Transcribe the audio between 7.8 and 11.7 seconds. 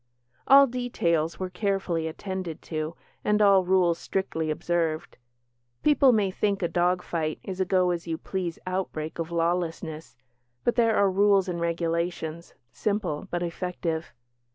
as you please outbreak of lawlessness, but there are rules and